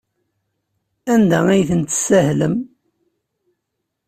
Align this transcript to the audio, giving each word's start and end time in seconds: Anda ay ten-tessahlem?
Anda 1.13 1.39
ay 1.53 1.63
ten-tessahlem? 1.69 2.55